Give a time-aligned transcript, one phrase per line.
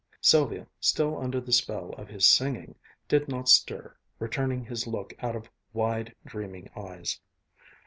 [0.19, 2.73] Sylvia, still under the spell of his singing,
[3.07, 7.19] did not stir, returning his look out of wide, dreaming eyes.